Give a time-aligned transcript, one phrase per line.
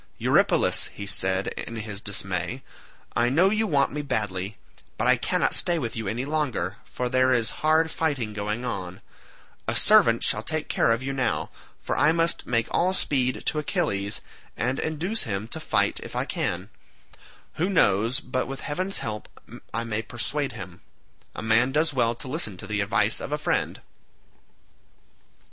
[0.17, 2.63] "Eurypylus," said he in his dismay,
[3.15, 4.57] "I know you want me badly,
[4.97, 9.01] but I cannot stay with you any longer, for there is hard fighting going on;
[9.67, 11.51] a servant shall take care of you now,
[11.83, 14.21] for I must make all speed to Achilles,
[14.57, 16.71] and induce him to fight if I can;
[17.57, 19.29] who knows but with heaven's help
[19.71, 20.81] I may persuade him.
[21.35, 23.79] A man does well to listen to the advice of a friend."